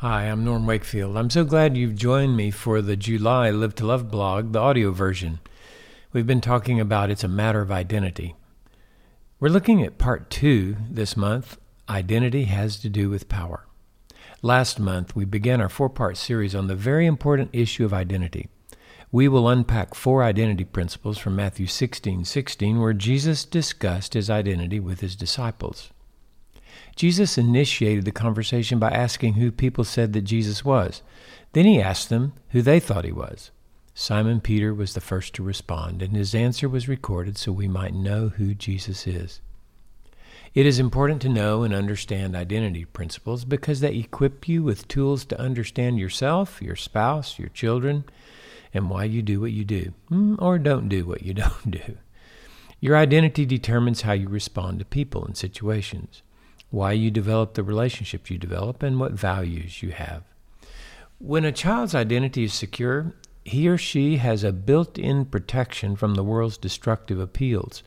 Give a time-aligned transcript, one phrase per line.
[0.00, 1.14] Hi, I'm Norm Wakefield.
[1.18, 4.92] I'm so glad you've joined me for the July Live to Love blog, the audio
[4.92, 5.40] version.
[6.14, 8.34] We've been talking about It's a Matter of Identity.
[9.40, 13.66] We're looking at part two this month Identity Has to Do with Power.
[14.40, 18.48] Last month, we began our four part series on the very important issue of identity.
[19.12, 24.80] We will unpack four identity principles from Matthew 16 16, where Jesus discussed his identity
[24.80, 25.90] with his disciples.
[26.96, 31.02] Jesus initiated the conversation by asking who people said that Jesus was.
[31.52, 33.50] Then he asked them who they thought he was.
[33.94, 37.94] Simon Peter was the first to respond, and his answer was recorded so we might
[37.94, 39.40] know who Jesus is.
[40.54, 45.24] It is important to know and understand identity principles because they equip you with tools
[45.26, 48.04] to understand yourself, your spouse, your children,
[48.74, 51.98] and why you do what you do, hmm, or don't do what you don't do.
[52.80, 56.22] Your identity determines how you respond to people and situations
[56.70, 60.22] why you develop the relationships you develop, and what values you have.
[61.18, 66.14] When a child's identity is secure, he or she has a built in protection from
[66.14, 67.82] the world's destructive appeals.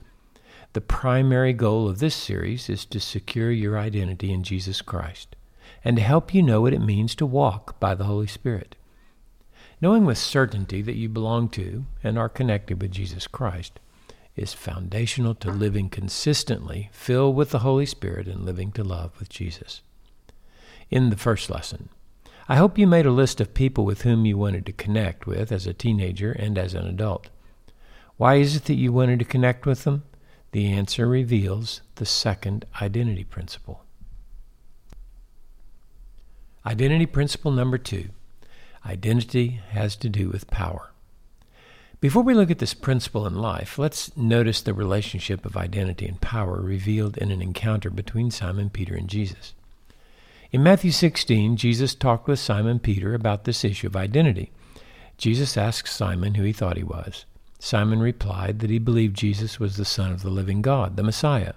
[0.74, 5.36] The primary goal of this series is to secure your identity in Jesus Christ
[5.84, 8.76] and to help you know what it means to walk by the Holy Spirit.
[9.82, 13.80] Knowing with certainty that you belong to and are connected with Jesus Christ
[14.36, 19.30] is foundational to living consistently, filled with the Holy Spirit, and living to love with
[19.30, 19.82] Jesus.
[20.90, 21.90] In the first lesson,
[22.50, 25.52] I hope you made a list of people with whom you wanted to connect with
[25.52, 27.30] as a teenager and as an adult.
[28.18, 30.04] Why is it that you wanted to connect with them?
[30.52, 33.84] The answer reveals the second identity principle.
[36.66, 38.10] Identity principle number two
[38.86, 40.93] identity has to do with power.
[42.04, 46.20] Before we look at this principle in life, let's notice the relationship of identity and
[46.20, 49.54] power revealed in an encounter between Simon Peter and Jesus.
[50.52, 54.52] In Matthew 16, Jesus talked with Simon Peter about this issue of identity.
[55.18, 57.24] Jesus asked Simon who he thought he was.
[57.58, 61.54] Simon replied that he believed Jesus was the Son of the living God, the Messiah.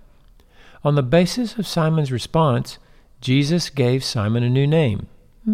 [0.84, 2.78] On the basis of Simon's response,
[3.20, 5.08] Jesus gave Simon a new name,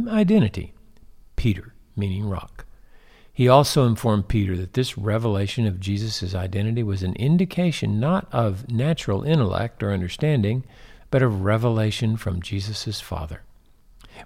[0.06, 0.74] identity,
[1.36, 2.61] Peter, meaning rock.
[3.32, 8.70] He also informed Peter that this revelation of Jesus' identity was an indication not of
[8.70, 10.65] natural intellect or understanding,
[11.10, 13.42] but of revelation from Jesus' Father.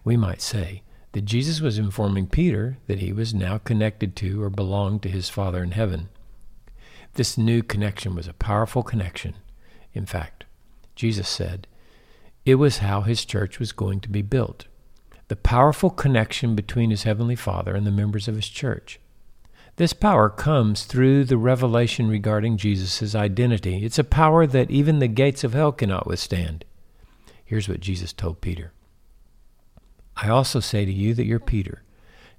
[0.02, 4.50] We might say that Jesus was informing Peter that he was now connected to or
[4.50, 6.08] belonged to his Father in heaven.
[7.14, 9.34] This new connection was a powerful connection.
[9.94, 10.44] In fact,
[10.96, 11.66] Jesus said,
[12.44, 14.66] it was how his church was going to be built
[15.28, 19.00] the powerful connection between his heavenly Father and the members of his church.
[19.76, 23.84] This power comes through the revelation regarding Jesus' identity.
[23.84, 26.64] It's a power that even the gates of hell cannot withstand.
[27.44, 28.72] Here's what Jesus told Peter
[30.16, 31.82] I also say to you that you're Peter,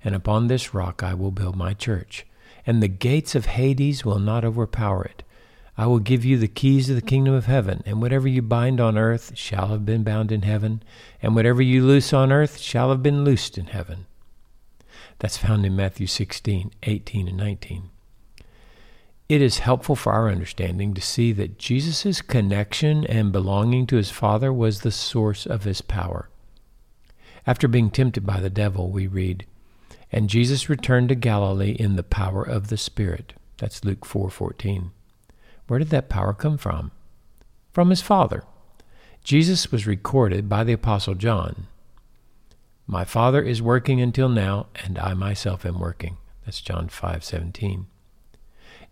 [0.03, 2.25] and upon this rock I will build my church,
[2.65, 5.23] and the gates of Hades will not overpower it.
[5.77, 8.81] I will give you the keys of the kingdom of heaven, and whatever you bind
[8.81, 10.81] on earth shall have been bound in heaven,
[11.21, 14.07] and whatever you loose on earth shall have been loosed in heaven.
[15.19, 17.89] That's found in Matthew 16, 18, and 19.
[19.29, 24.09] It is helpful for our understanding to see that Jesus' connection and belonging to his
[24.09, 26.29] Father was the source of his power.
[27.45, 29.45] After being tempted by the devil, we read,
[30.11, 33.33] And Jesus returned to Galilee in the power of the Spirit.
[33.57, 34.91] That's Luke 4:14.
[35.67, 36.91] Where did that power come from?
[37.71, 38.43] From his Father.
[39.23, 41.67] Jesus was recorded by the Apostle John.
[42.85, 46.17] My Father is working until now, and I myself am working.
[46.45, 47.87] That's John 5:17.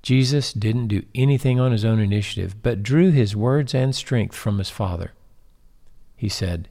[0.01, 4.57] Jesus didn't do anything on his own initiative, but drew his words and strength from
[4.57, 5.13] his Father.
[6.15, 6.69] He said,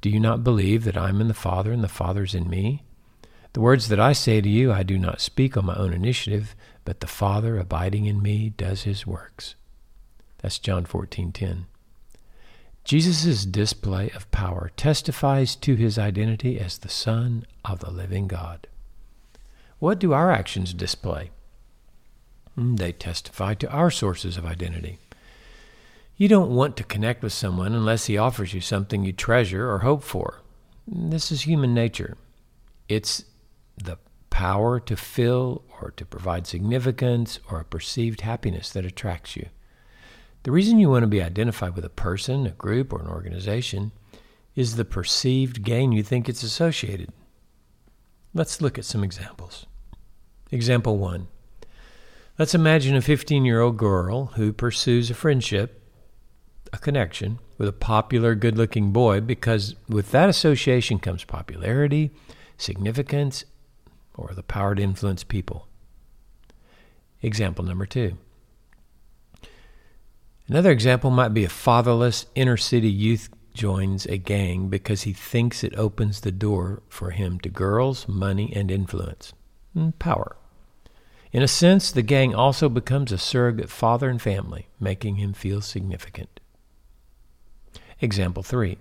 [0.00, 2.48] Do you not believe that I am in the Father and the Father is in
[2.48, 2.84] me?
[3.54, 6.54] The words that I say to you I do not speak on my own initiative,
[6.88, 9.56] but the Father abiding in me does his works.
[10.38, 11.66] That's John 14:10.
[12.82, 18.68] Jesus' display of power testifies to his identity as the Son of the living God.
[19.78, 21.30] What do our actions display?
[22.54, 24.98] Hmm, they testify to our sources of identity.
[26.16, 29.80] You don't want to connect with someone unless he offers you something you treasure or
[29.80, 30.40] hope for.
[30.86, 32.16] This is human nature.
[32.88, 33.26] It's
[33.76, 33.98] the
[34.38, 39.48] power to fill or to provide significance or a perceived happiness that attracts you.
[40.44, 43.90] The reason you want to be identified with a person, a group, or an organization
[44.54, 47.12] is the perceived gain you think it's associated.
[48.32, 49.66] Let's look at some examples.
[50.52, 51.26] Example 1.
[52.38, 55.82] Let's imagine a 15 year old girl who pursues a friendship
[56.72, 62.12] a connection with a popular, good looking boy because with that association comes popularity,
[62.56, 63.44] significance,
[64.18, 65.68] or the power to influence people.
[67.22, 68.18] Example number two.
[70.48, 75.62] Another example might be a fatherless inner city youth joins a gang because he thinks
[75.62, 79.32] it opens the door for him to girls, money, and influence.
[79.74, 80.36] And hmm, power.
[81.32, 85.60] In a sense, the gang also becomes a surrogate father and family, making him feel
[85.60, 86.40] significant.
[88.00, 88.78] Example 3.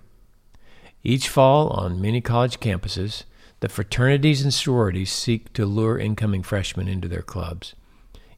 [1.04, 3.24] Each fall on many college campuses,
[3.60, 7.74] the fraternities and sororities seek to lure incoming freshmen into their clubs.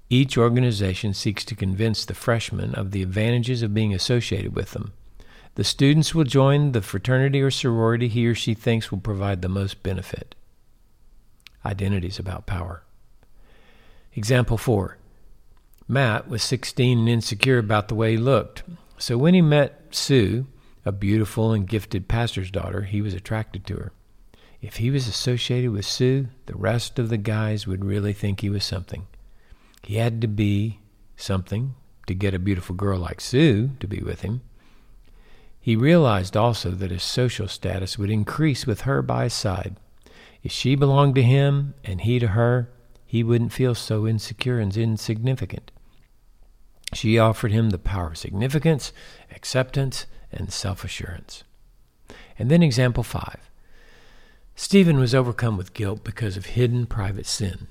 [0.10, 4.94] Each organization seeks to convince the freshmen of the advantages of being associated with them.
[5.56, 9.50] The students will join the fraternity or sorority he or she thinks will provide the
[9.50, 10.36] most benefit.
[11.66, 12.84] Identity is about power.
[14.16, 14.98] Example 4.
[15.88, 18.64] Matt was 16 and insecure about the way he looked.
[18.98, 20.48] So when he met Sue,
[20.86, 23.92] a beautiful and gifted pastor's daughter, he was attracted to her.
[24.62, 28.50] If he was associated with Sue, the rest of the guys would really think he
[28.50, 29.08] was something.
[29.84, 30.80] He had to be
[31.16, 31.76] something
[32.08, 34.42] to get a beautiful girl like Sue to be with him.
[35.62, 39.78] He realized also that his social status would increase with her by his side.
[40.44, 42.70] If she belonged to him and he to her,
[43.06, 45.72] he wouldn't feel so insecure and insignificant.
[46.94, 48.92] She offered him the power of significance,
[49.32, 51.44] acceptance, and self assurance.
[52.38, 53.49] And then, example five
[54.62, 57.68] Stephen was overcome with guilt because of hidden private sin.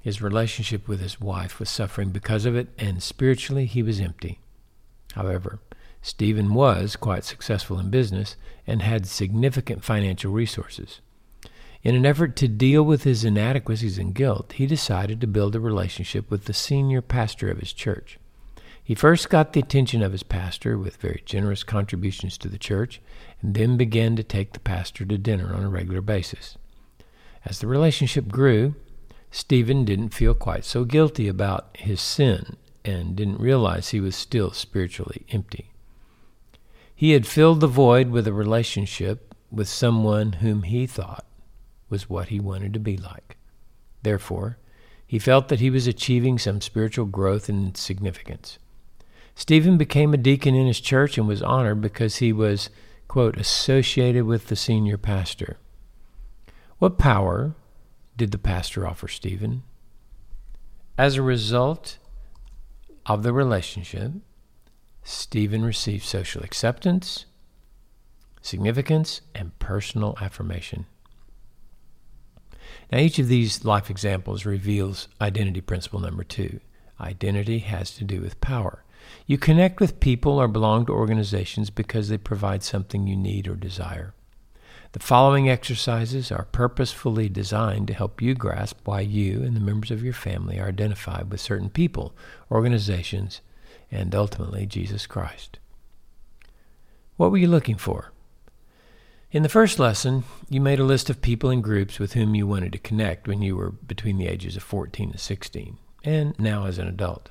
[0.00, 4.40] His relationship with his wife was suffering because of it, and spiritually he was empty.
[5.12, 5.60] However,
[6.02, 8.34] Stephen was quite successful in business
[8.66, 11.00] and had significant financial resources.
[11.84, 15.60] In an effort to deal with his inadequacies and guilt, he decided to build a
[15.60, 18.18] relationship with the senior pastor of his church.
[18.84, 23.00] He first got the attention of his pastor with very generous contributions to the church,
[23.40, 26.56] and then began to take the pastor to dinner on a regular basis.
[27.44, 28.74] As the relationship grew,
[29.30, 34.50] Stephen didn't feel quite so guilty about his sin and didn't realize he was still
[34.50, 35.70] spiritually empty.
[36.94, 41.24] He had filled the void with a relationship with someone whom he thought
[41.88, 43.36] was what he wanted to be like.
[44.02, 44.58] Therefore,
[45.06, 48.58] he felt that he was achieving some spiritual growth and significance.
[49.34, 52.70] Stephen became a deacon in his church and was honored because he was,
[53.08, 55.56] quote, associated with the senior pastor.
[56.78, 57.54] What power
[58.16, 59.62] did the pastor offer Stephen?
[60.98, 61.98] As a result
[63.06, 64.12] of the relationship,
[65.02, 67.24] Stephen received social acceptance,
[68.40, 70.86] significance, and personal affirmation.
[72.90, 76.60] Now, each of these life examples reveals identity principle number two.
[77.00, 78.84] Identity has to do with power.
[79.26, 83.54] You connect with people or belong to organizations because they provide something you need or
[83.54, 84.14] desire.
[84.92, 89.90] The following exercises are purposefully designed to help you grasp why you and the members
[89.90, 92.14] of your family are identified with certain people,
[92.50, 93.40] organizations,
[93.90, 95.58] and ultimately Jesus Christ.
[97.16, 98.12] What were you looking for?
[99.30, 102.46] In the first lesson, you made a list of people and groups with whom you
[102.46, 106.66] wanted to connect when you were between the ages of 14 and 16, and now
[106.66, 107.30] as an adult.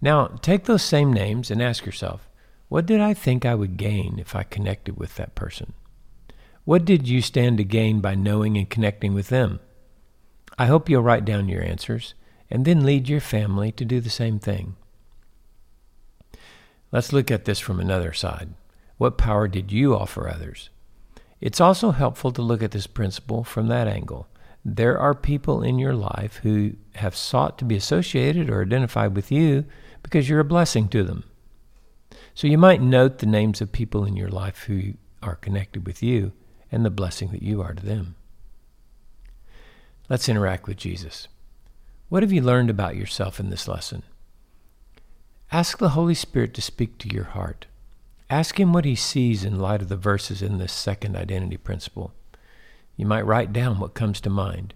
[0.00, 2.28] Now, take those same names and ask yourself,
[2.68, 5.72] what did I think I would gain if I connected with that person?
[6.64, 9.60] What did you stand to gain by knowing and connecting with them?
[10.58, 12.14] I hope you'll write down your answers
[12.50, 14.76] and then lead your family to do the same thing.
[16.92, 18.50] Let's look at this from another side.
[18.98, 20.70] What power did you offer others?
[21.40, 24.26] It's also helpful to look at this principle from that angle.
[24.64, 29.30] There are people in your life who have sought to be associated or identified with
[29.30, 29.64] you
[30.02, 31.24] because you're a blessing to them.
[32.34, 36.02] So you might note the names of people in your life who are connected with
[36.02, 36.32] you
[36.70, 38.14] and the blessing that you are to them.
[40.08, 41.28] Let's interact with Jesus.
[42.08, 44.02] What have you learned about yourself in this lesson?
[45.50, 47.66] Ask the Holy Spirit to speak to your heart.
[48.30, 52.12] Ask him what he sees in light of the verses in this second identity principle.
[52.98, 54.74] You might write down what comes to mind.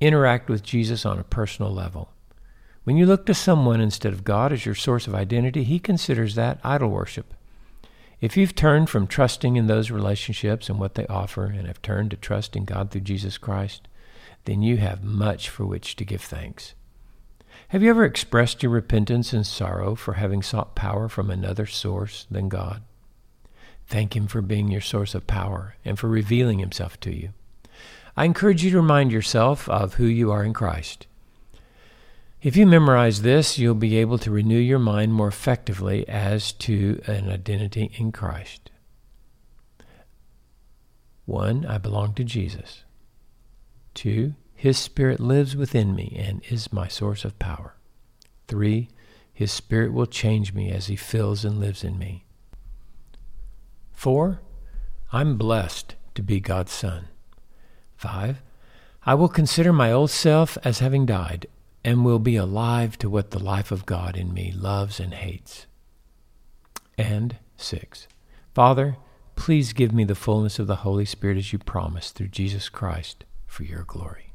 [0.00, 2.10] Interact with Jesus on a personal level.
[2.84, 6.36] When you look to someone instead of God as your source of identity, he considers
[6.36, 7.34] that idol worship.
[8.20, 12.12] If you've turned from trusting in those relationships and what they offer and have turned
[12.12, 13.88] to trust in God through Jesus Christ,
[14.44, 16.74] then you have much for which to give thanks.
[17.68, 22.26] Have you ever expressed your repentance and sorrow for having sought power from another source
[22.30, 22.82] than God?
[23.86, 27.30] Thank Him for being your source of power and for revealing Himself to you.
[28.20, 31.06] I encourage you to remind yourself of who you are in Christ.
[32.42, 37.00] If you memorize this, you'll be able to renew your mind more effectively as to
[37.06, 38.70] an identity in Christ.
[41.24, 42.84] One, I belong to Jesus.
[43.94, 47.72] Two, His Spirit lives within me and is my source of power.
[48.48, 48.90] Three,
[49.32, 52.26] His Spirit will change me as He fills and lives in me.
[53.92, 54.42] Four,
[55.10, 57.08] I'm blessed to be God's Son.
[58.00, 58.40] Five,
[59.04, 61.44] I will consider my old self as having died
[61.84, 65.66] and will be alive to what the life of God in me loves and hates.
[66.96, 68.08] And six,
[68.54, 68.96] Father,
[69.36, 73.26] please give me the fullness of the Holy Spirit as you promised through Jesus Christ
[73.46, 74.32] for your glory.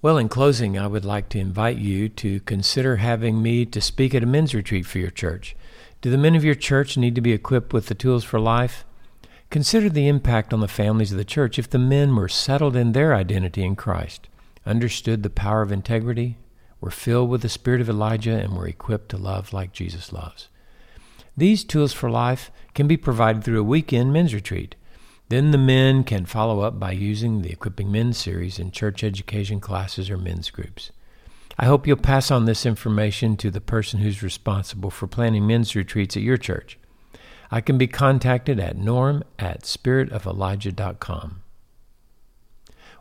[0.00, 4.14] Well, in closing, I would like to invite you to consider having me to speak
[4.14, 5.56] at a men's retreat for your church.
[6.00, 8.84] Do the men of your church need to be equipped with the tools for life?
[9.50, 12.92] Consider the impact on the families of the church if the men were settled in
[12.92, 14.28] their identity in Christ,
[14.66, 16.36] understood the power of integrity,
[16.82, 20.48] were filled with the spirit of Elijah, and were equipped to love like Jesus loves.
[21.34, 24.74] These tools for life can be provided through a weekend men's retreat.
[25.30, 29.60] Then the men can follow up by using the Equipping Men series in church education
[29.60, 30.90] classes or men's groups.
[31.58, 35.74] I hope you'll pass on this information to the person who's responsible for planning men's
[35.74, 36.78] retreats at your church.
[37.50, 41.42] I can be contacted at norm at spiritofelijah.com.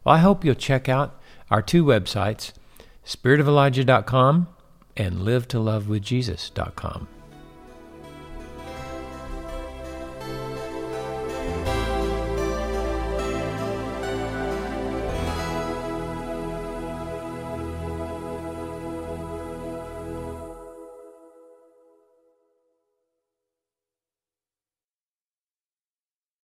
[0.04, 1.20] Well, I hope you'll check out
[1.52, 2.54] our two websites,
[3.06, 4.48] spiritofelijah.com
[4.96, 7.08] and livetolovewithjesus.com.